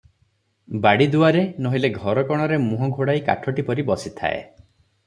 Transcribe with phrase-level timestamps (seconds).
[0.85, 4.43] ବାଡ଼ିଦୁଆରେ, ନୋହିଲେ ଘରକୋଣରେ ମୁହଁ ଘୋଡାଇ କାଠଟି ପରି ବସିଥାଏ।